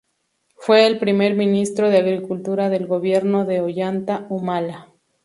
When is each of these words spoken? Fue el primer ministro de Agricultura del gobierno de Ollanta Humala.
Fue 0.55 0.87
el 0.87 0.97
primer 0.97 1.35
ministro 1.35 1.91
de 1.91 1.99
Agricultura 1.99 2.69
del 2.71 2.87
gobierno 2.87 3.45
de 3.45 3.61
Ollanta 3.61 4.25
Humala. 4.29 4.87